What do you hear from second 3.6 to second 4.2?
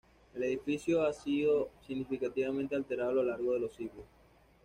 siglos.